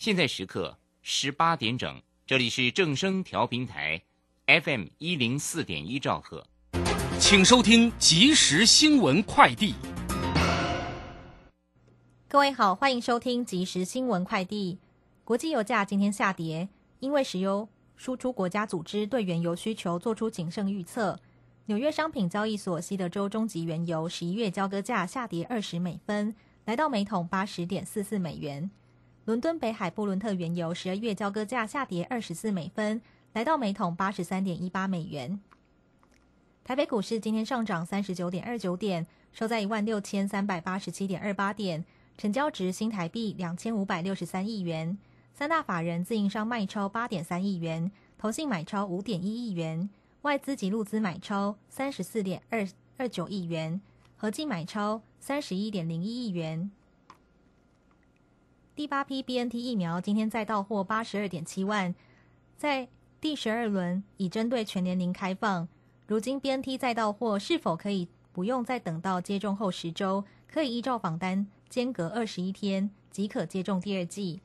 [0.00, 4.00] 现在时刻十八点整，这里是正声调频台
[4.46, 6.42] ，FM 一零四点一兆赫，
[7.18, 9.74] 请收听即时新闻快递。
[12.26, 14.78] 各位好，欢迎收听即时新闻快递。
[15.22, 16.70] 国际油价今天下跌，
[17.00, 21.20] 因为石油输出国家组织对原油需求做出谨慎预测。
[21.66, 28.70] 纽约商品交易所西德州中级原油十一月交割价下跌二十美分，来到每桶八十点四四美元。
[29.30, 33.00] 伦敦北海布伦特原油十二月交割价下跌二十四美分，
[33.32, 35.38] 来到每桶八十三点一八美元。
[36.64, 41.84] 台北股市今天上涨三十九点二九点，收在一万六千三百八十七点二八点，
[42.18, 44.98] 成交值新台币两千五百六十三亿元。
[45.32, 49.88] 三大法人自营商卖超八点三亿元，投信买超五点一亿元。
[50.22, 52.66] 外资及陆资买超三十四点二
[52.96, 53.80] 二九亿元，
[54.16, 56.72] 合计买超三十一点零一亿元。
[58.80, 61.94] 第八批 BNT 疫苗今天再到货八十二点七万，
[62.56, 62.88] 在
[63.20, 65.68] 第十二轮已针对全年龄开放。
[66.06, 74.40] 如今 BNT 再到货，是否可以不用再等到接种后十周，可以依照访单间隔二十一天即可接种第二剂？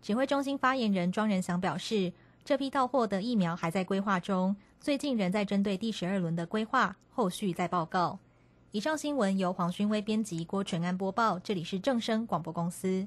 [0.00, 2.10] 指挥中心发言人庄仁祥表示，
[2.42, 4.56] 这批到货的疫苗还在规划中。
[4.80, 8.18] 最近仍在针对第十二轮的规划，后续再报告。
[8.70, 11.38] 以上新闻由黄勋威编辑，郭纯安播报。
[11.38, 13.06] 这里是正声广播公司。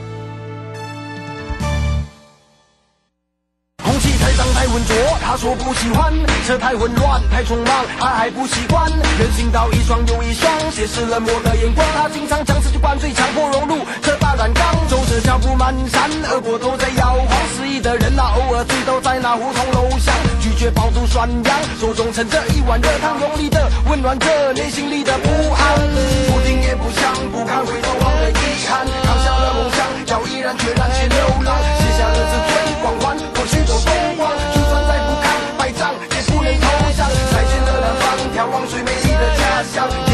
[4.71, 6.13] 浑浊，他说不喜欢；
[6.47, 8.89] 车太混乱，太匆忙，他还不习惯。
[9.19, 11.85] 人行道一双又一双，斜视冷漠的眼光。
[11.93, 14.63] 他经常将自己灌醉，强迫融入这大染缸。
[14.87, 17.37] 走着脚步蹒跚，耳朵都在摇晃。
[17.53, 25.75] 失意的人啊，偶尔醉倒在那胡同楼下，拒绝爆肚涮羊，手中盛着一碗热汤，用力的温暖着内心里的不安。
[26.31, 28.35] 不听也不想，不堪回头望的遗
[28.69, 31.55] 憾，扛下了梦想，要毅然决然去流浪，
[39.73, 40.10] shout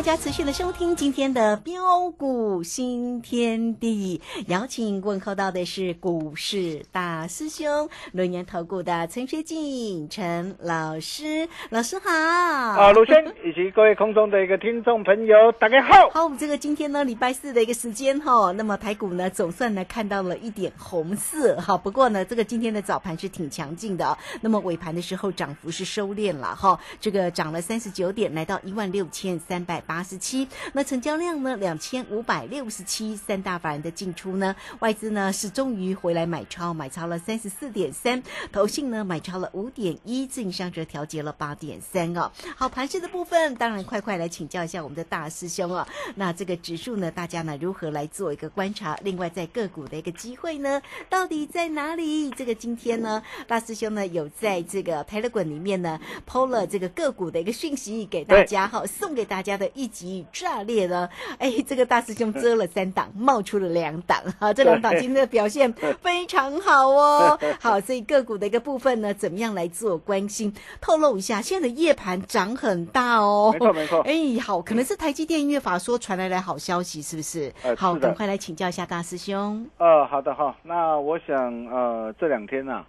[0.00, 4.22] 大家持续的收听今天的标股新天地。
[4.46, 12.10] 邀请问候到的是股市大师兄轮研投顾的陈学进陈老师，老师好。
[12.10, 16.08] 啊，鲁轩以及各位空中的一个听众朋友，大家好。
[16.08, 21.76] 好，我们这个今天呢，礼拜四的一个时间哈，那么台股呢，总算呢看到了一点红色哈。
[21.76, 30.46] 不过呢，这个今天的早盘是挺强劲的，那么尾盘的时候涨幅是收敛了哈，这个涨了三十九点，来到一万六千三百八十七。
[30.72, 33.00] 那成交量呢，两千五百六十七。
[33.16, 38.22] 三大法人的进出呢，外资呢是终于回来买超，买超了三十四点三，
[38.52, 42.30] 投信呢买超了五点一，自营商则调节了八点三哦。
[42.56, 45.84] 好，盘势的部分，当然快快来请教一下我们的大师兄哦。
[46.14, 48.96] 那这个指数呢，大家呢如何来做一个观察？
[49.02, 52.30] 另外，在个股的一个机会呢，到底在哪里？
[52.30, 61.08] 这个今天呢，大师兄呢有在这个 Telegram 里面呢抛了这个个股的一个讯息给大家哈，送给大家的一级炸裂呢？
[61.38, 67.38] 哎，这个大师兄遮了三档，冒出了两档啊， 这两档今天的表现非常好哦。
[67.58, 70.52] 好，所以个股的一个部分呢，怎么样来做关心？
[70.80, 73.50] 透露一下，现在的夜盘涨很大哦。
[73.54, 74.00] 没错没错。
[74.02, 74.12] 哎，
[74.42, 77.52] 好，可能是台积电音乐法说传来了好消息，是不是？
[77.76, 79.66] 好，赶快来请教一下大师兄。
[79.78, 81.36] 呃，好的哈，那我想
[81.66, 82.84] 呃这两天呢。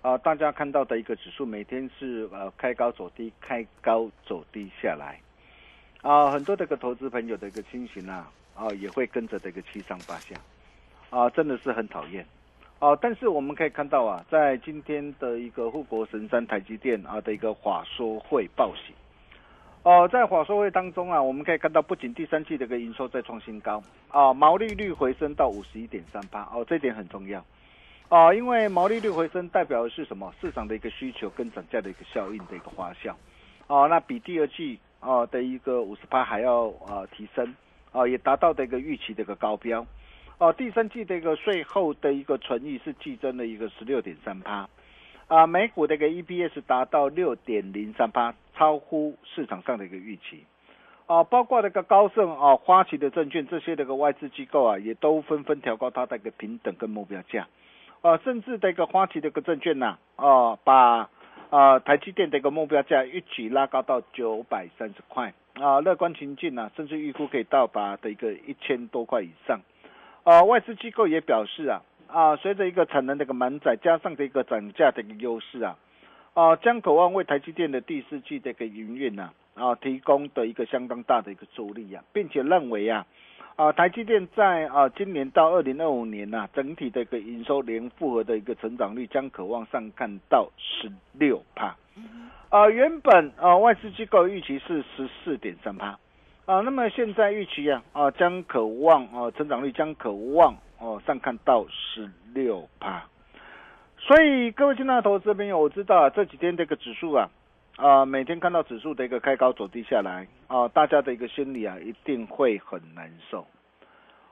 [0.00, 5.20] 啊，大家看到的一个指数，每天是呃开高走低，开高走低下来，
[6.02, 10.36] 啊，很多的一个投资朋友的一个心情啊，啊，也会跟着这个七上八下，
[11.10, 12.24] 啊，真的是很讨厌，
[12.78, 18.94] 啊，但是我们可以看到啊，在今天的一个护国神山台积电啊的一个法说会报喜，
[19.82, 27.44] 哦，在法说会当中啊，我们可以看到，不仅第三季的一个营收在创新高，啊，毛利率回升到五十一点三八，哦，这点很重要。
[28.08, 30.32] 啊，因为毛利率回升代表的是什么？
[30.40, 33.14] 市场的一个需求跟涨价的一个效应的一个花销。
[33.66, 37.54] 啊，那比第二季啊的一个五十八还要啊提升，
[37.92, 39.86] 啊也达到的一个预期的一个高标。
[40.38, 44.68] 啊，第三季的一个税后的一个存益是季增了一个十六点三趴。
[45.26, 50.44] 啊，美股的一个 EPS 达到六点零三八，超乎市场上的一个预期。
[51.06, 57.48] 啊，包括那个高盛啊、花旗的证券这些的一个外资机构啊，也都纷纷调高它的一个平等跟目标价。
[58.00, 61.10] 啊，甚至的一个花旗的一个证券呐，啊，把
[61.50, 69.60] 啊台积电的一个目标价一举拉高到九百三十块啊，乐观情境呢，甚至预估可以到达的一个一千多块以上。
[70.24, 75.76] 啊，外资机构也表示啊，啊，随着一个产能的一个满载，加上的一个涨价的一个优势啊，
[76.34, 83.06] 啊，将渴望为台积电的第四季的一个营运呐，啊，提供的一个相当大的一个助力啊，并且认为啊。
[83.58, 91.76] 啊，台积电在啊今年到二零二五年呐，整体的一个营收年复合的一个成长率将可望上看到十六帕。
[92.50, 95.98] 啊，原本啊外资机构预期是十四点三帕，
[96.46, 103.08] 啊，那么现在预期啊啊将可望啊成长率将可望哦上看到十六帕。
[103.98, 107.28] 所以各位亲爱的投资朋友，我知道啊这几天这个指数啊。
[107.78, 113.46] 啊，每天看到指数的一个开高走低下来，啊，大家的一个心理啊，一定会很难受。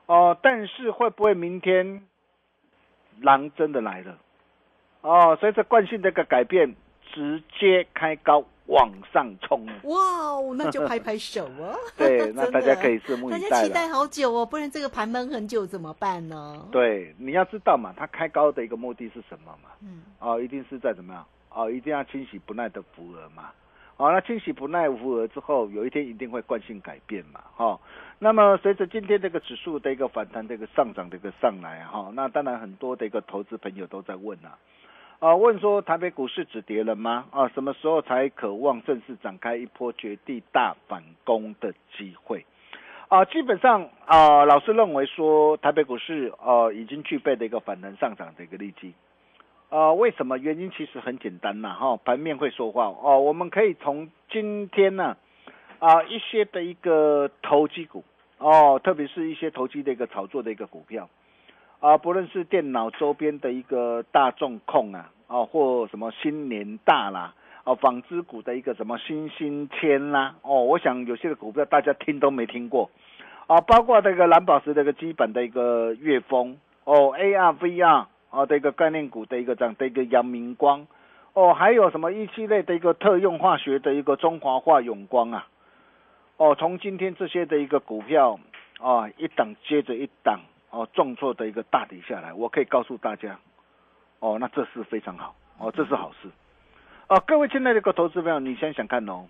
[0.05, 2.03] 哦，但是会不会明天
[3.21, 4.17] 狼真的来了？
[4.99, 6.75] 哦，随着惯性的一个改变，
[7.13, 9.65] 直接开高往上冲。
[9.83, 9.95] 哇
[10.33, 11.73] 哦，那就拍拍手哦。
[11.97, 16.67] 对， 那大家可以拭目以待大家期待好久哦，不然这个盘闷很久怎么办呢？
[16.69, 19.69] 对，你要知道嘛，它开高的一个目的是什么嘛？
[19.81, 20.03] 嗯。
[20.19, 21.25] 哦，一定是在怎么样？
[21.49, 23.51] 哦，一定要清洗不耐的浮额嘛，
[23.97, 27.79] 哦，那清洗不耐浮额之后，有一天一定会惯性改变嘛，哈。
[28.19, 34.57] 那么随着今天这个指数的一个反弹，这个上涨的一个上来，哈，那当然很多的一个投资朋友都在问啊，
[35.19, 37.25] 啊，问说台北股市止跌了吗？
[37.31, 42.45] 啊，什么时候才渴望正式展开一波绝地大反攻的机会？
[43.07, 48.93] 啊，基本上啊，老师认为说台北股市啊已经具备的一个反弹上涨的一个利基。
[49.69, 50.37] 啊，为什么？
[50.37, 53.19] 原因其实很简单呐，哈，盘面会说话哦。
[53.19, 55.17] 我们可以从今天呢，
[55.79, 58.01] 啊，一些的一个投机股
[58.37, 61.09] 哦，特别是一些投机的一个炒作的一个股票，
[61.81, 67.33] 啊，不论是电脑周边的一个大众控啊，哦，或什么新年大啦，
[67.65, 72.89] 哦，纺织股的一个什么新兴天啦，哦，我想有些的股票大家听都没听过，
[73.47, 78.05] 啊，包括这个蓝宝石的一个基本的一个月峰哦，AR VR。
[78.29, 80.85] 啊，的一个概念股的一个这样的一个阳明光，
[81.33, 85.47] 哦，还有什么一系列的一个特用化学的一个中华化永光啊，
[86.35, 88.37] 哦，从今天这些的一个股票
[88.81, 90.41] 啊，一档接着一档
[90.71, 93.39] 哦，重挫的一个大底下来，我可以告诉大家，
[94.19, 96.27] 哦，那这是非常好，哦，这是好事，
[97.07, 99.25] 哦，各位亲爱的个投资朋友，你想想看哦，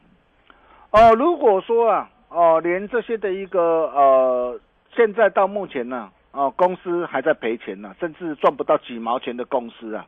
[0.89, 3.61] 哦，如果说啊，哦，连这些的一个
[3.93, 4.59] 呃，
[4.95, 6.11] 现在到目前呢。
[6.37, 10.05] 哦，公司还在赔钱呢，甚至赚不到几毛钱的公司啊！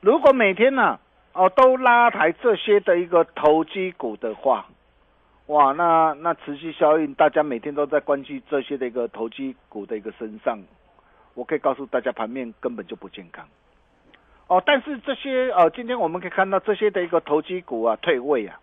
[0.00, 1.00] 如果每天呢，
[1.32, 4.66] 哦，都拉抬这些的一个投机股的话，
[5.46, 10.56] 哇，那那持续效应，大家每天都在关注这些的一个投机股的一个身上，
[11.34, 13.44] 我可以告诉大家，盘面根本就不健康。
[14.46, 18.60] 哦，但是这些呃，今天我们可以看到这些的一个投机股啊，退位啊，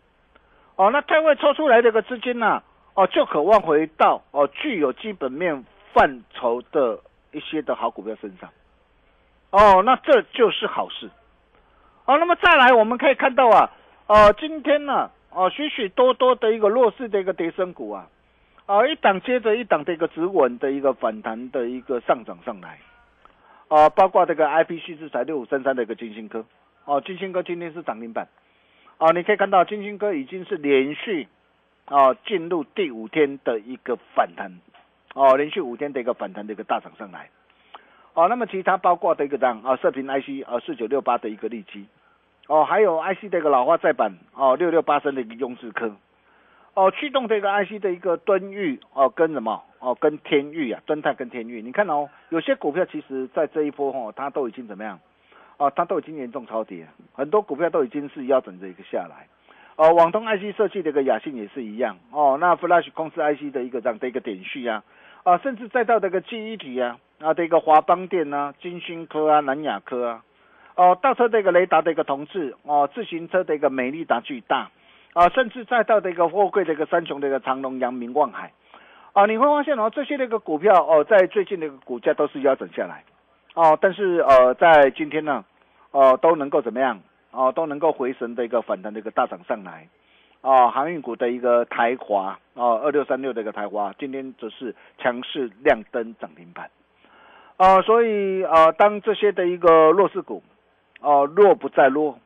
[0.78, 2.64] 哦，那退位抽出来的个资金呢，
[2.94, 5.66] 哦，就渴望回到哦，具有基本面。
[5.98, 7.00] 范畴的
[7.32, 8.52] 一些的好股票身上，
[9.50, 11.10] 哦，那这就是好事，
[12.06, 13.72] 哦，那么再来我们可以看到啊，
[14.06, 18.08] 呃，今天呢，哦，许许多多的一个弱势的一个跌升股啊，
[18.68, 22.78] 啊，一档接着一档的一个止稳的一个反弹的一个上涨上来，
[23.70, 26.46] 啊，包括这个 I P 系制裁六五三三的一个金星科，
[26.86, 28.28] 哦，金星科今天是涨停板，
[29.00, 31.28] 哦，你可以看到金星科已经是连续
[31.88, 34.52] 哦，进入第五天的一个反弹，
[35.18, 37.32] 哦，连续五天的一个反弹的一个大涨上来，
[38.14, 39.60] 哦，那么其他包括的一个样？
[39.64, 41.88] 啊，射频 IC 啊，四九六八的一个利基，
[42.46, 45.96] 哦，还有 IC 的一个老化再版哦，六六八三的一个雍智科，
[46.76, 49.64] 哦，驱动这个 IC 的一个敦裕哦，跟什么？
[49.80, 55.00] 哦，跟天域啊，敦泰跟天域，你看哦，有些股票其实在这一波哦，它都已经怎么样？
[55.58, 59.28] 哦，它都已经严重超跌，很多股票都已经是腰整着一个下来。
[59.78, 61.98] 哦，网通 IC 设计的一个雅信也是一样。
[62.12, 64.84] 哦，那 Flash 公司 IC 的一个这样的一个点序啊，
[65.28, 70.24] 啊，甚至再到这个记忆体啊，啊的一个华邦电啊、金星科啊、南亚科啊，
[70.76, 74.72] 哦，倒车的一个雷达的一个同志，哦，自行车的一个美利达巨大，
[75.12, 78.54] 啊，甚至再到的一个货柜的一个三雄的一个长隆、阳明、望海，
[79.12, 83.04] 啊，你会发现哦，这些那个股票哦，在最近的一个股价都是腰整下来。
[83.54, 85.44] 哦，但是呃，在今天呢，
[85.92, 87.02] 哦都能够怎么样？
[87.32, 89.90] 哦，都能够回神的一个反弹的一个大涨上来。
[90.42, 96.70] 哦，航运股的一个台华，哦二六三六的一个台华，今天则是强势亮灯涨停板。
[97.58, 100.44] 啊，所以呃，当这些的一个弱势股，
[101.02, 102.20] 哦弱不再弱，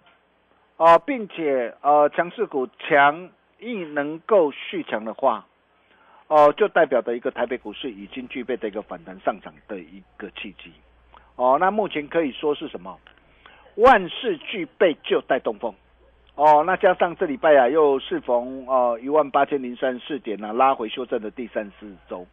[0.78, 5.46] 哦，并且呃强势股强亦能够续强的话，
[6.28, 10.74] 哦，就代表的一个台北股市已经具备的一个反弹上涨的一个契机。
[11.38, 13.00] 哦，那目前可以说是什么？
[13.76, 15.74] 万事俱备，就带东风。
[16.42, 22.26] 哦，那加上这礼拜啊，又适逢呃一万八千零三十四点呢，拉回修正的第三四周。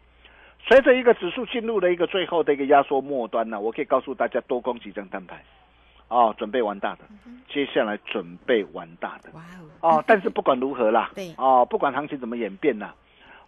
[0.67, 5.45] 随着一个指数进入了一个最后的一个压缩末端呢，我可以告诉大家，多空几张单牌，
[6.09, 7.01] 哦，准备玩大的，
[7.53, 9.29] 接下来准备玩大的。
[9.35, 9.43] 哇
[9.83, 9.97] 哦！
[9.99, 12.91] 哦， 但是不管如何啦，对，哦，不管行情怎么演变呢，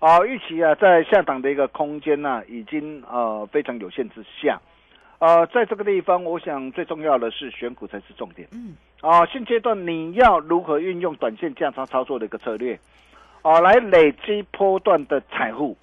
[0.00, 4.60] 哦，预期啊，在下档的一个空间呢，已经呃非常有限之下。
[5.20, 8.48] 呃，在这个地方，我想最重要的是选股才是重点。
[8.52, 12.78] 嗯，啊，现阶段你要如何运用短线价差操作的一个策略，
[13.40, 15.75] 啊，来累积波段的财富，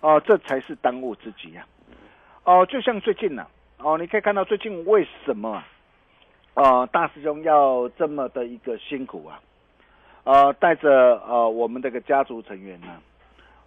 [0.00, 1.66] 哦，这才是当务之急啊。
[2.44, 3.44] 哦，就像最近呢，
[3.78, 5.62] 哦，你可以看到最近为什么，
[6.54, 9.40] 啊，大师兄要这么的一个辛苦啊，
[10.22, 13.00] 呃，带着呃我们这个家族成员呢，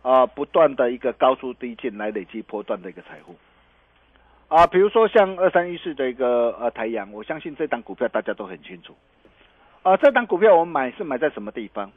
[0.04, 3.36] 啊，不断的一个高出低进来累积波段的一个财富。
[4.48, 8.96] 啊，比如说像二三一四的一个呃太阳，我相信这档股票大家都很清楚。
[9.82, 11.92] 啊，这档股票我们买是买在什么地方？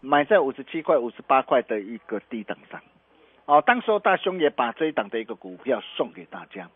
[0.00, 2.80] 买在五十七块、五十八块的一个低档上。
[3.46, 6.68] 哦，当时候大兄也把这一档的一个股票送给大家，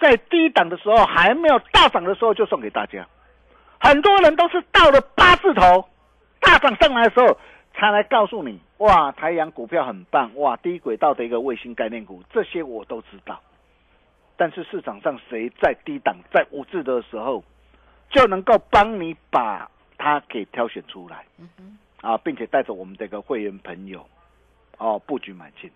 [0.00, 3.06] 在低档的时候还没有大涨的时候就送给大家。
[3.80, 5.88] 很多人都是到了八字头
[6.40, 7.38] 大涨上来的时候
[7.74, 13.40] 才来告诉你，哇，太阳股票很棒，哇，低轨道的一个卫星概念股，这些我都知道。
[14.36, 17.44] 但是市场上谁在低档在五字的时候，
[18.10, 21.24] 就能够帮你把它给挑选出来，
[22.00, 24.06] 啊，并且带着我们这个会员朋友，
[24.78, 25.70] 哦，布局买进。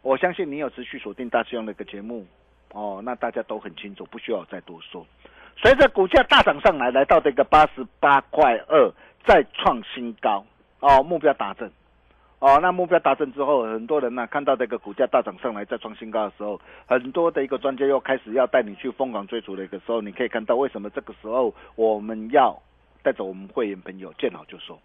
[0.00, 2.26] 我相信你有持续锁定大师兄的一个节目，
[2.72, 5.06] 哦，那大家都很清楚，不需要再多说。
[5.56, 8.92] 随着股价大涨上来，来到这个八十八块二，
[9.26, 10.44] 再创新高，
[10.80, 11.70] 哦，目标达成。
[12.42, 22.60] 哦，那目标达成之后，很多人呢看到这个股价大涨上来，再创新高的时候，很多的一个专家又开始要带你去疯狂追逐的一个时候，你可以看到为什么这个时候我们要
[23.00, 24.76] 带着我们会员朋友见好就收。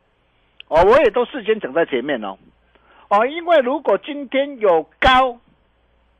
[0.68, 2.38] 哦，我也都事先讲在前面哦。
[3.10, 5.40] 哦，因为如果今天有高，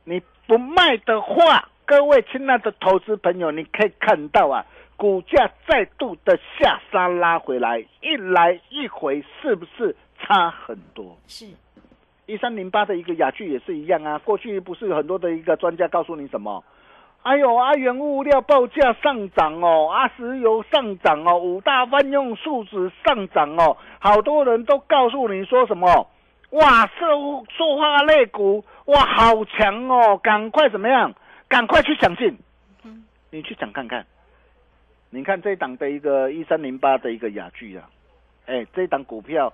[0.02, 4.66] 你不卖的话，各位亲爱的投资朋友，你可以看到啊，
[4.96, 9.94] 股价再度的下杀拉回来，一来一回，是不是？
[10.18, 11.46] 差很多，是，
[12.26, 14.18] 一三零八的一个雅具也是一样啊。
[14.18, 16.62] 过去不是很多的一个专家告诉你什么？
[17.22, 26.08] 哎呦，啊，原物料报价上涨哦，啊，石油上涨哦，五大万用数值上涨哦，好多人都告诉你说什么？
[26.50, 31.12] 哇，塑塑化类股哇好强哦，赶快怎么样？
[31.48, 32.38] 赶快去抢进，
[33.30, 34.06] 你去抢看看。
[35.10, 37.88] 你看这档的一个一三零八的一个雅具啊，
[38.46, 39.52] 哎，这档股票。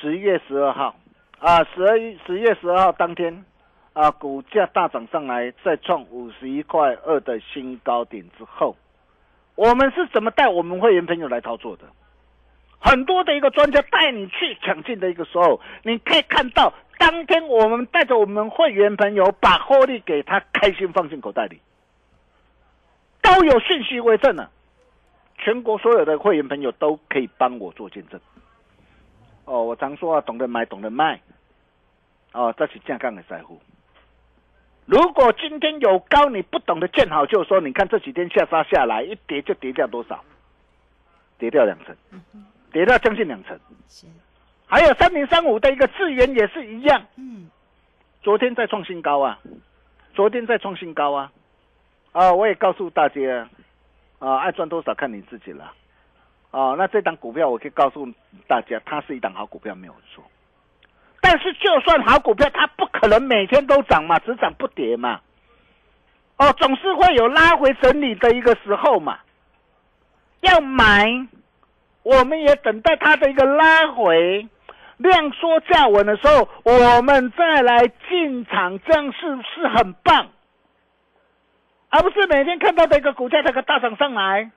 [0.00, 0.96] 十月十二号，
[1.38, 3.44] 啊，十二月十月十二号当天，
[3.92, 8.76] 啊，股价大涨上来，再创五十一块二的新高点之后，
[9.54, 11.84] 我们是怎么带我们会员朋友来操作的？
[12.80, 21.60] 很多的一个专家带你去抢进的一个时候，你可以看到，当天我们带着我们会员朋友把获利给他开心放进口袋里，
[23.22, 24.50] 都有信息为证了，
[25.38, 28.20] 全国所有的会员朋友都可以帮我做见证。
[29.44, 31.20] 哦，我常说啊，懂得买，懂得卖，
[32.32, 33.60] 哦，这是健康的在乎。
[34.86, 40.22] 如果今天有高，你不懂得见好就收，你看这几天下杀下来，一跌就跌掉多少？
[41.38, 41.94] 跌掉两成，
[42.72, 43.58] 跌掉将近两成。
[44.66, 47.50] 还有三零三五的一个智源也是一样，嗯，
[48.22, 49.38] 昨天在创新高啊，
[50.14, 51.32] 昨天在创新高啊，
[52.12, 53.48] 啊，我也告诉大家，
[54.20, 55.72] 啊，爱赚多少看你自己了，
[56.54, 58.08] 哦，那这档股票我可以告诉
[58.46, 60.22] 大家，它是一档好股票没有错，
[61.20, 65.20] 但是就算好股票，它不可能每天都涨嘛，只涨不跌嘛，
[66.36, 69.18] 哦，总是会有拉回整理的一个时候嘛，
[70.42, 71.26] 要买，
[72.04, 74.48] 我们也等待它的一个拉回。
[74.96, 80.28] 量缩价稳的时候，我们再来进场，这样是不是很棒？
[81.88, 84.52] 而不是每天看到的一个股价这个大涨上来，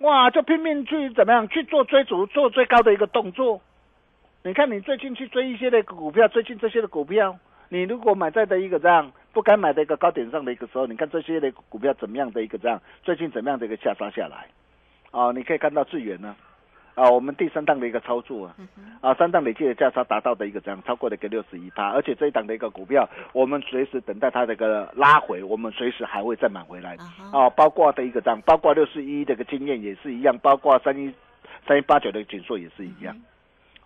[0.00, 3.60] 哇，就拼命去怎么样去做追逐，做最高的一个动作。
[4.44, 7.36] 你看，你最近去追一些的股票，最近这些的股票，
[7.68, 14.46] 你如果买在的一个这样不该买的一个高点上的一个时候，你看这些的股票怎么样的一个这样，最近怎么样的一个下杀下来？
[15.10, 16.36] 哦，你可以看到最远呢。
[17.10, 18.56] 我们第三档的一个操作啊，
[19.00, 26.96] 啊，三档累计的价差达到的一个这样超过了一个六十一趴，而且这一档的一个股票，我们随时等待它的一个拉回，我们随时还会再买回来。
[27.32, 31.14] 啊，包括的一个这样，包括六十一的一个经验也是一样，包括三一
[31.66, 33.16] 三一八九的紧缩也是一样。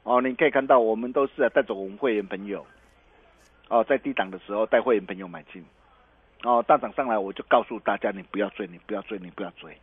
[0.04, 2.64] 哦，你可以看到我们都是带着我们会员朋友，
[3.68, 5.64] 哦，在低档的时候带会员朋友买进，
[6.44, 9.76] 哦，大涨上来我就告诉大家，你不要追，你不要追，你不要追。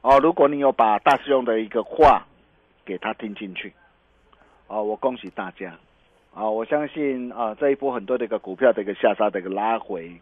[0.00, 2.24] 哦，如果你有把大师兄的一个话
[2.84, 3.72] 给他听进去，
[4.68, 5.76] 哦，我恭喜大家，
[6.32, 10.20] 啊，我相信啊，这一波很多的一个股票的一个下杀的一个拉回，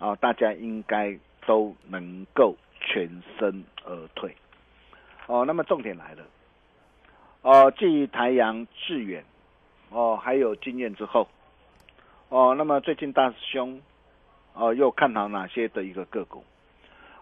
[0.00, 1.16] 啊，大家应该
[1.46, 4.34] 都能够全身而退。
[5.26, 6.24] 哦，那么重点来了，
[7.42, 9.24] 哦，继台阳、致远，
[9.90, 11.28] 哦，还有经验之后，
[12.28, 13.80] 哦，那么最近大师兄，
[14.54, 16.42] 哦，又看好哪些的一个个股？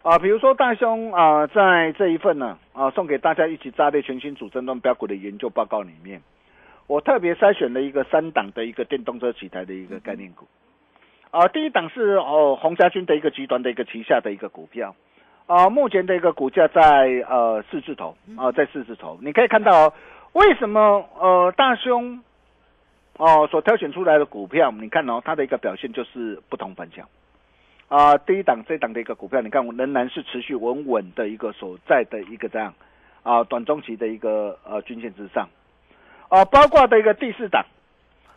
[0.09, 6.23] 啊，比如说大兄啊，在这一份呢啊，送给大家一起炸裂全新主升段标股的研究报告里面，
[6.87, 10.47] 我特别筛选了一个三档的一个电动车起台的一个概念股。
[11.31, 14.95] 啊，第一档是哦洪家军的一个集团的一个旗下的一个股票，
[15.45, 16.81] 啊，目前的一个股价在
[17.29, 19.19] 呃四字头啊，在四字头。
[19.21, 19.93] 你可以看到
[20.33, 22.23] 为什么呃大兄
[23.19, 27.07] 哦所挑选出来的股票，你看哦它的一个表现就是不同凡响。
[27.89, 32.75] 啊，第一档这档的一个股票，你看我仍然是持续稳稳的一个所在的一个这样
[33.23, 35.49] 啊，短中期的一个呃均线之上
[36.29, 37.65] 啊，包括的一个第四档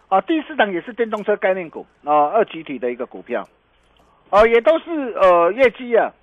[0.08, 3.50] 啊，第四档也是电动车概念股啊，二集体的一个股票
[4.30, 6.14] 啊，也都是呃业绩啊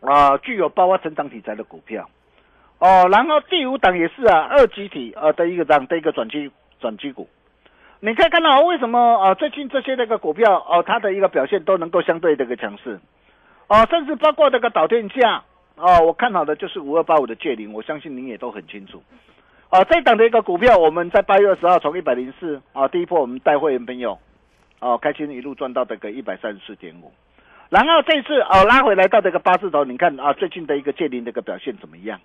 [0.00, 2.08] 啊具有包括成长题材的股票
[2.78, 7.28] 哦，然后第五档也是啊，二集体啊的一个这样的一个转机转机股。
[8.00, 9.34] 你可以看到为什么啊？
[9.34, 13.00] 最近这些那个股票哦，它的一个表现都能够相对的一个强势，
[13.66, 15.42] 哦，甚至包括这个导电价
[15.74, 19.02] 哦，我看好的就是五二八五的借零，我相信您也都很清楚。
[19.70, 24.16] 哦，这档的一个股票，我们在八月二十号从一百零四啊，第一波我们带会员朋友
[24.78, 27.12] 哦，开心一路赚到这个一百三十四点五，
[27.68, 32.20] 然后这次哦拉回来到这个八字头，你看啊，最近的一个借零的一个表现怎么样？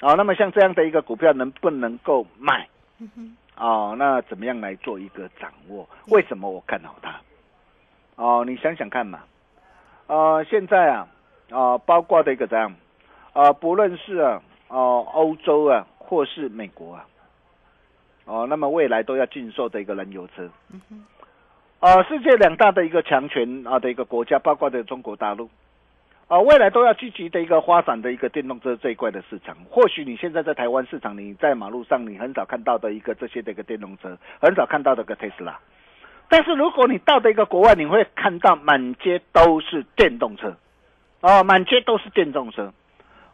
[0.00, 2.66] 哦，那么像这样的一个股票能不能够买？
[3.56, 5.88] 哦，那怎么样来做一个掌握？
[6.08, 7.20] 为什么我看好它？
[8.16, 9.20] 哦，你想想看嘛。
[10.06, 11.08] 呃，现在啊，
[11.50, 12.74] 啊，包括的一个怎样？
[13.32, 17.06] 啊，不论是啊，哦，欧洲啊，或是美国啊，
[18.24, 20.48] 哦，那么未来都要禁售的一个燃油车。
[20.72, 21.04] 嗯哼。
[21.80, 25.48] 啊，世界两大的一个强权啊的一个国家，包括的中国大陆。
[26.32, 29.54] 啊，未来都要积极的一个发展的一个电动车这一块的市场。
[29.68, 35.58] 或许你现在在台湾市场，你在马路上你很少看到的一个这些的一个电动车，很少看到的个特斯拉。
[36.30, 40.56] 但是如果你到的一个国外，你会看到满街都是电动车，
[41.20, 42.72] 哦，满街都是电动车，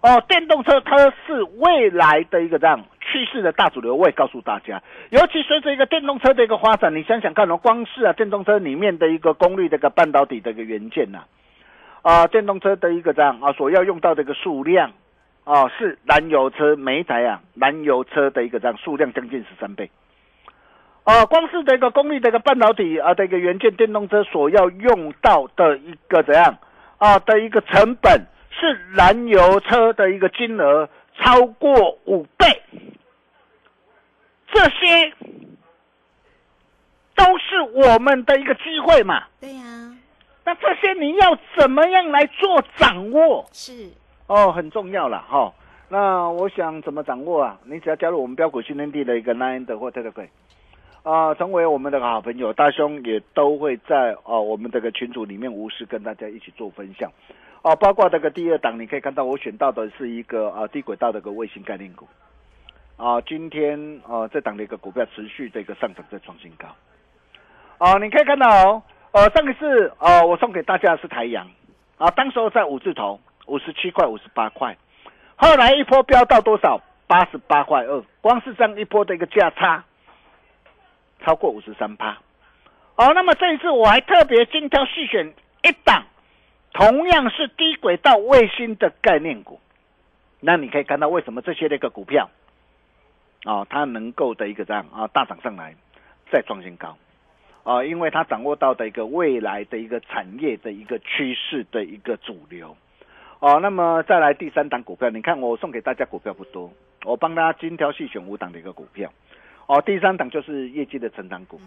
[0.03, 3.95] 哦，电动车它是未来的一个这样趋势的大主流。
[3.95, 11.19] 我也告诉大家，尤其随着一个电动车的一个发展，你想想看哦，光是啊电动车里面的一个功率的一个半导体的一个元件呐。
[11.19, 11.38] 啊，
[12.09, 14.91] 啊电动车的一个这样啊，所要用到的一个数量
[15.45, 19.91] 啊，是燃油车每一台啊，燃油车的一个这样数量将近十三倍。
[21.05, 26.57] 啊，光是这个功率的一个半导体啊的一个元件，电动车所要用到的一个怎样
[26.97, 28.25] 啊的一个成本，
[28.59, 32.47] 是燃油车的一个金额超过五倍。
[34.51, 35.13] 这些
[37.15, 39.25] 都是我们的一个机会嘛？
[39.41, 39.65] 对呀。
[40.49, 43.45] 那这些你要怎么样来做掌握？
[43.53, 43.91] 是
[44.29, 45.53] 哦，很重要了哈。
[45.91, 47.61] 那我想怎么掌握啊？
[47.65, 50.29] 你只要加入我们标股训练地的一个 Nine 的或 Telegram
[51.03, 57.13] 啊，成为我们的好朋友，大兄也都会在哦我们这个群组里面无私跟大家一起做分享
[57.61, 57.77] 哦。
[57.77, 62.09] 包括这个第二档，你可以看到我选到的是一个啊低轨道的个卫星概念股
[62.97, 66.69] 啊，今天啊这档的一个股票持续的一个上涨，在创新高。
[67.77, 71.49] 哦，你可以看到哦，呃，上一次呃我送给大家的是台阳，
[71.97, 74.77] 啊，当时候在五字头，五十七块、五十八块，
[75.37, 76.81] 后来一波飙到多少？
[77.07, 79.83] 八十八块二，光是这样一波的一个价差，
[81.25, 82.19] 超过五十三趴。
[82.97, 86.05] 哦，那么这一次我还特别精挑细选一档，
[86.75, 89.59] 同样是低轨道卫星的概念股。
[90.41, 92.29] 那你可以看到为什么这些的一个股票，
[93.45, 95.75] 啊，它能够的一个这样啊大涨上来，
[96.31, 96.95] 再创新高，
[97.69, 102.75] 啊，因为它掌握到的一个未来的一个产业的一个趋势的一个主流。
[103.41, 106.73] 哦，那么再来第三档股票，你看我送给大家股票不多，
[107.05, 109.13] 我帮大家精挑细选五档的一个股票。
[109.67, 111.61] 哦，第三档就是业绩的成长股。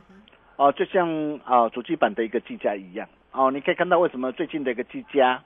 [0.55, 3.07] 哦，就像啊主机板的一个技嘉一样。
[3.31, 5.43] 哦，你可以看到为什么最近的一个技嘉，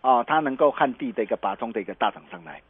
[0.00, 2.60] 哦，它能够旱地的一个拔中的一个大涨上来。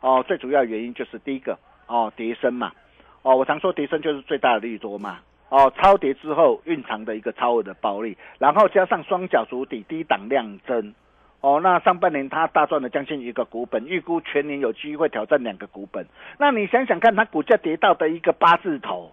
[0.00, 2.72] 哦，最主要原因就是第一个，哦，叠升嘛。
[3.20, 5.18] 哦，我常说叠升就是最大的利多嘛。
[5.52, 10.94] 哦，超跌之后蕴藏的一个超额的暴利，然后加上双脚足底低档量增。
[11.42, 16.06] 哦，那上半年它大赚了将近一个股本，预估全年有机会挑战两个股本。
[16.38, 19.12] 那你想想看，它股价跌到的一个八字头，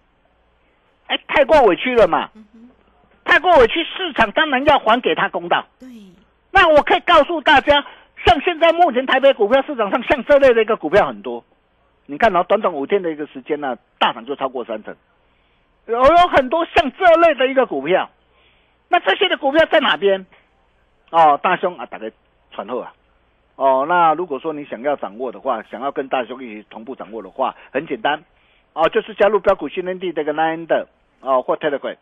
[1.07, 2.29] 哎，太过委屈了嘛？
[3.25, 5.65] 太过委屈，市场当然要还给他公道。
[5.77, 5.89] 对。
[6.51, 7.85] 那我可以告诉大家，
[8.25, 11.43] 像现在目前台北股票市场上，像这类的一个股票很多。
[12.05, 14.95] 你看，然后短短五天的一个时间呢，大涨就超过三成。
[15.89, 18.11] 有有很多像这类的一个股票，
[18.89, 20.23] 那这些的股票在哪边？
[21.09, 22.11] 哦，大兄啊，打个
[22.51, 22.93] 传后啊，
[23.55, 28.23] 哦，那如果说你想要掌握的话，想要跟大兄一起同步掌握的话，很简单，
[28.73, 30.87] 哦，就是加入标股训练地这个 Line 的
[31.21, 31.97] 哦或 Telegram，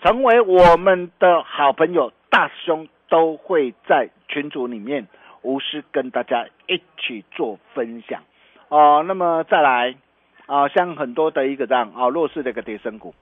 [0.00, 5.08] 成为我们的好朋友，大兄都会在群组里面
[5.42, 8.22] 无私跟大家一起做分享，
[8.68, 9.96] 哦，那么再来
[10.46, 13.12] 啊，像很多的一个这样啊弱势的一个跌升股。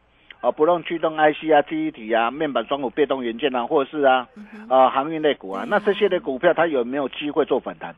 [0.42, 4.26] 啊，不论驱动 IC 啊、记忆体啊、面板双股被动元件啊，或者是啊，
[4.68, 7.94] 啊航运类股啊，那这些的股票它有没有机会做反弹？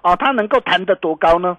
[0.00, 1.58] 啊，它能够弹得多高呢？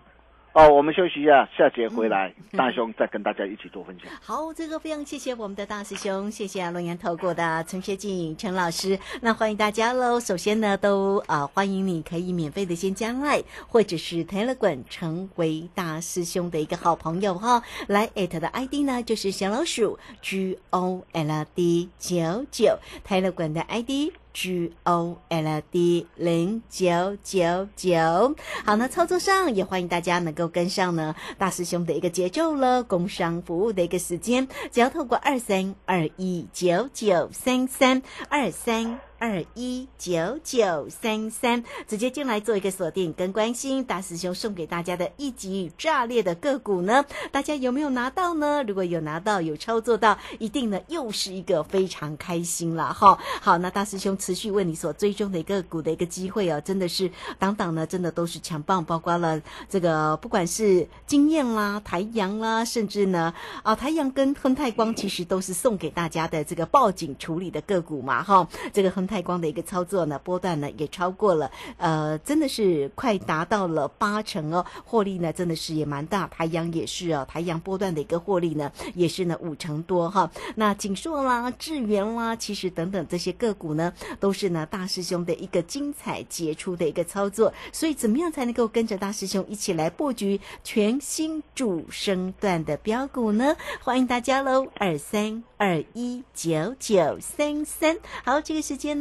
[0.53, 4.11] 哦，我们休息一下，下节回来，大兄再跟大家一起做分享。
[4.21, 8.99] 好，这个非常谢谢我们的大师兄，谢谢龙岩投顾的陈学静陈老师。
[9.21, 10.19] 那欢迎大家喽。
[10.19, 17.63] 首先呢，都啊欢迎你可以免费的先加来，或者是 Telegram 成为大师兄的一个好朋友哈。
[17.87, 24.11] 来艾特的 ID 呢就是小老鼠 G O L D 九九，Telegram 的 ID。
[24.33, 38.99] G O L D 零九九九，好，那操作上也欢迎大家能够跟上呢大师兄的一个节奏了，工商服务的一个时间，只要透过二三二一九九三三二三。
[39.21, 48.63] 二一九九三三，直接进来做一个锁定跟关心，大师兄送给大家的一级炸裂的个股呢，大家有没有拿到呢？
[48.63, 53.15] 如果有拿到，有操作到，一定呢又是一个非常开心了哈。
[53.39, 63.31] 好，那大师兄持续为你所追踪的一个股的一个机会哦，真的是档档呢，真的都是强棒，包括了这个不管是经验啦、台阳啦，甚至呢
[63.61, 69.07] 啊台阳跟亨泰光，其实都是送给大家的这个报警处理的个股嘛哈，这个亨。
[69.11, 76.29] 太光的一个操作呢，波段呢也超过了，呃，真的是快达到了八成哦，获利呢真的是也蛮大。
[76.29, 80.31] 台阳也是哦，台阳波段的一个获利呢也是呢五成多哈。
[80.55, 87.53] 那锦硕啦、智源啦，其实等等这些个股呢，都是呢大师兄的一个精彩杰出的一个操作。
[87.73, 93.57] 所以怎么样才能够跟着大师兄一起来布局全新主升段的标股呢？
[93.83, 97.97] 欢迎大家喽，二三二一九九三三。
[98.23, 99.00] 好，这个时间。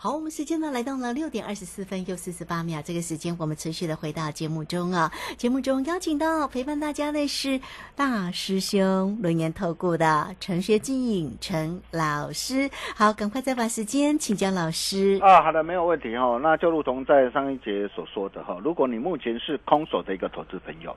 [0.00, 5.10] 好，我们时间呢来到了六点二十四分又四十八秒，这个时间我们持续的回到节目中啊。
[5.36, 7.60] 节目中邀请到陪伴大家的是
[7.96, 12.70] 大师兄轮研透顾的陈学进陈老师。
[12.94, 15.18] 好，赶快再把时间请教老师。
[15.20, 16.38] 啊，好的，没有问题哈。
[16.40, 20.96] 那就如同在上一节所说的哈，如果你目前是空手的一个投资朋友，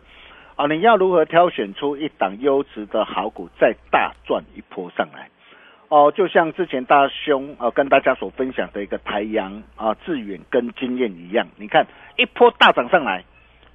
[0.55, 5.27] 啊，你要如何挑选出一档优质的好股，再大赚一波上来？
[5.91, 13.25] 哦，就像之前大兄啊跟大家所分享的一个台阳啊、致远跟经验一样，你看一波大涨上来，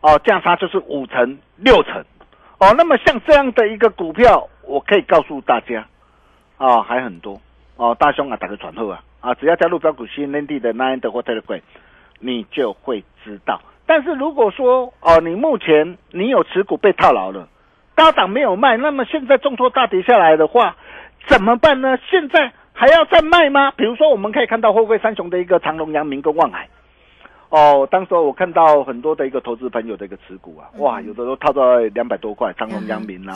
[0.00, 2.02] 哦，价差就是五成六成，
[2.58, 5.86] 哦，那么像这样的一个股票，我可以告诉大家，
[6.56, 7.38] 啊，还很多
[7.76, 11.60] 哦，大兄啊，打个传呼啊，啊，只要加入标股新天地的 Nine 的或 Telegram，
[12.18, 13.60] 你就会知道。
[13.84, 17.46] 但是如果说哦，你目前你有持股被套牢了，
[17.94, 20.76] 高涨没有卖，那么现在重挫大跌下来的话。
[21.28, 21.98] 怎么办呢？
[22.08, 23.70] 现在还要再卖吗？
[23.72, 26.68] 比如说，我们可以看到货柜三雄的一个长隆、阳明跟望海。
[27.48, 33.34] 哦，当时我看到很多的一个投资朋友的一个持股啊，哇，有的都套在两百多块，长隆、阳明啊，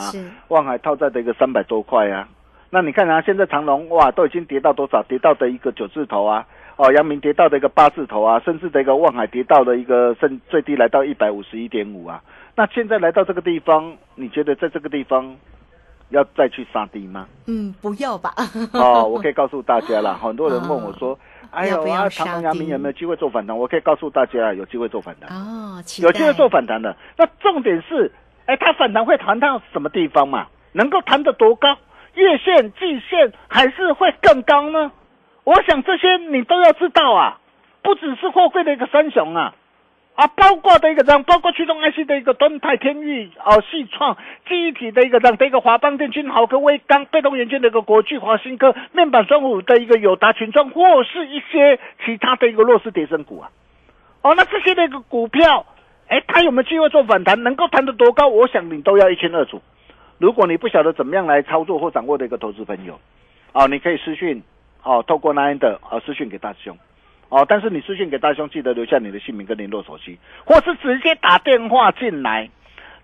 [0.49, 2.27] 望海套在的一个三百多块啊。
[2.69, 5.01] 那你看啊，现在长隆哇都已经跌到多少？
[5.03, 12.21] 跌到的一个九字头啊，哦，阳明跌到的一个八字头啊，甚至的一个望海跌到的一个甚最低来到一百五十一点五啊。
[12.55, 15.35] 那现在来到这个地方，你觉得在这个地方？
[16.11, 17.27] 要再去杀低吗？
[17.47, 18.33] 嗯，不要吧。
[18.73, 21.17] 哦，我可以告诉大家了， 很多人问我说
[21.51, 25.29] ：“哎呦，啊，长隆、阳明有没有机会做反弹？”我可以告诉大家，有机会做反弹。
[25.29, 26.95] 哦，有机会做反弹的。
[27.17, 28.11] 那重点是，
[28.45, 30.47] 哎，它反弹会弹到什么地方嘛？
[30.73, 31.77] 能够弹得多高？
[32.13, 34.91] 月线、季线还是会更高呢？
[35.43, 37.39] 我想这些你都要知道啊，
[37.81, 39.55] 不只是货柜的一个三雄啊。
[40.13, 44.15] 啊，包括的一个这样，包括驱动 IC 的一个端泰天域、哦，细创
[44.47, 53.49] 记忆体的一个这样的一个华邦电、君豪科、威刚被动元件的一个国巨、华新科面板双虎的一个友达群创，或是一些其他的一个弱势跌升股啊。
[54.21, 55.65] 哦，那这些的一个股票，
[56.07, 57.41] 哎，它有没有机会做反弹？
[57.41, 58.27] 能够弹得多高？
[58.27, 59.59] 我想你都要一清二楚。
[60.19, 62.99] 如果你不晓得怎么样来操作或掌握的一个投资朋友，
[63.53, 64.43] 哦，你可以私讯，
[64.83, 66.77] 哦，透过那样的呃私讯给大师兄。
[67.31, 72.49] 哦，但是你私信给大兄，记得留下你的姓名跟联络手机，或是直接打电话进来，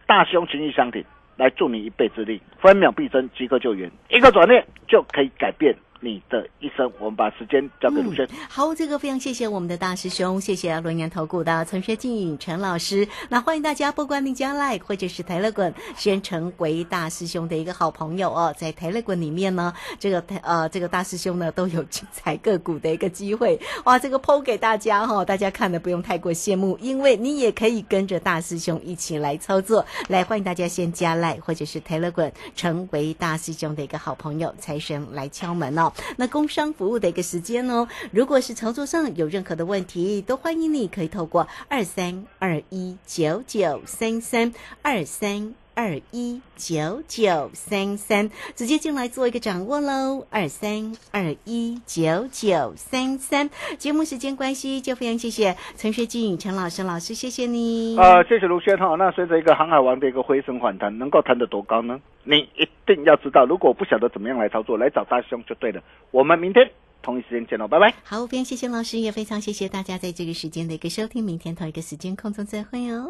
[0.06, 1.06] 大兄情义相挺，
[1.38, 5.74] 来助你一臂之力，分秒必争，即刻救援，一个转念就可以改变。
[6.00, 8.28] 你的一生，我们把时间交给卢轩。
[8.50, 13.08] 好，这个非常谢谢我们的大师兄，谢谢轮研投顾的陈学进陈老师。
[13.30, 18.54] 那欢迎大家，不管你将来或者是台乐滚，先成为大师兄的一个好朋友哦。
[18.58, 23.98] 在台乐滚里面呢，这个台呃这个大师兄呢都有精彩个股的一个机会 哇。
[24.00, 29.86] 这个剖给大家哈，大家看的不用太过羡慕，因为你也可以跟着大师兄一起来操作。
[30.08, 35.87] 来，欢迎大家先加赖或者是台乐滚，成为大师兄的一个好朋友，财神来敲门哦。
[36.18, 50.26] 那工商服务的一个时间哦，如果是操作上有任何的问题，都欢迎你可以透过二三二一九九三三二三二一九九三三直接进来做一个掌握喽。
[50.32, 57.96] 二三二一九九三三，节目时间关系，就非常谢谢陈学静陈老师老师，谢谢你。
[57.96, 58.96] 呃，谢谢卢轩哈。
[58.96, 62.02] 那随着一个航海王的一个回升反弹，能够弹得多高呢？
[62.24, 65.80] 你一定要知道，如果不晓得怎么样来操作，来找大兄就对了。
[66.10, 66.68] 我们明天
[67.04, 67.94] 同一时间见喽，拜拜。
[68.04, 71.24] 好，非常谢谢老师，也非常谢谢大家在这个时间的一个收听。
[71.24, 73.10] 明天同一个时间空中再会哦。